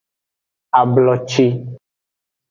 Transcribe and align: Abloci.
Abloci. 0.79 1.45